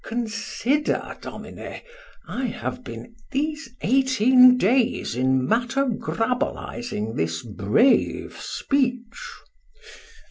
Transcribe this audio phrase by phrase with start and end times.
[0.03, 1.79] Consider, Domine,
[2.27, 9.19] I have been these eighteen days in matagrabolizing this brave speech.